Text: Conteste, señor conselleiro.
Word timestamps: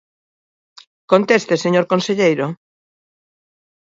Conteste, 1.11 1.53
señor 1.63 1.85
conselleiro. 1.91 2.47